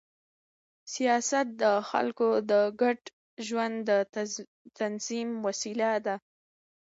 سیاست 0.93 1.47
د 1.61 1.63
خلکو 1.89 2.27
د 2.51 2.53
ګډ 2.81 2.99
ژوند 3.47 3.75
د 3.89 3.91
تنظیم 4.79 5.29
وسیله 5.47 5.91
ده 6.05 6.15